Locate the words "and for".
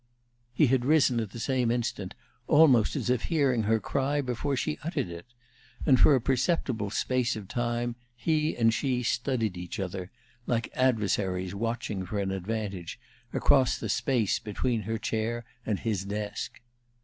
5.85-6.15